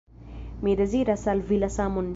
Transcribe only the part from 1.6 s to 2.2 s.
la samon!